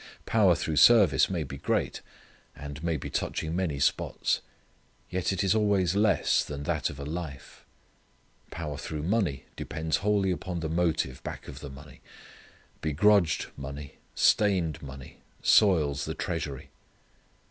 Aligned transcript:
Power 0.25 0.55
through 0.55 0.77
service 0.77 1.29
may 1.29 1.43
be 1.43 1.57
great, 1.59 2.01
and 2.55 2.83
may 2.83 2.97
be 2.97 3.11
touching 3.11 3.55
many 3.55 3.77
spots, 3.79 4.41
yet 5.11 5.31
it 5.31 5.43
is 5.43 5.53
always 5.53 5.95
less 5.95 6.43
than 6.43 6.63
that 6.63 6.89
of 6.89 6.99
a 6.99 7.05
life. 7.05 7.63
Power 8.49 8.79
through 8.79 9.03
money 9.03 9.45
depends 9.55 9.97
wholly 9.97 10.31
upon 10.31 10.59
the 10.61 10.69
motive 10.69 11.21
back 11.21 11.47
of 11.47 11.59
the 11.59 11.69
money. 11.69 12.01
Begrudged 12.81 13.49
money, 13.55 13.99
stained 14.15 14.81
money, 14.81 15.17
soils 15.43 16.05
the 16.05 16.15
treasury. 16.15 16.71